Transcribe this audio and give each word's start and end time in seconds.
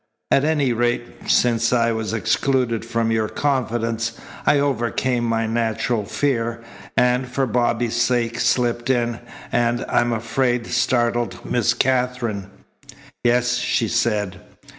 At 0.31 0.43
any 0.43 0.73
rate, 0.73 1.29
since 1.29 1.71
I 1.71 1.91
was 1.91 2.11
excluded 2.11 2.83
from 2.83 3.11
your 3.11 3.29
confidence, 3.29 4.13
I 4.47 4.57
overcame 4.57 5.23
my 5.23 5.45
natural 5.45 6.05
fear, 6.05 6.63
and, 6.97 7.27
for 7.27 7.45
Bobby's 7.45 7.97
sake, 8.01 8.39
slipped 8.39 8.89
in, 8.89 9.19
and, 9.51 9.85
I 9.87 10.01
am 10.01 10.11
afraid, 10.11 10.65
startled 10.65 11.45
Miss 11.45 11.75
Katherine." 11.75 12.49
"Yes," 13.23 13.57
she 13.57 13.87
said. 13.87 14.39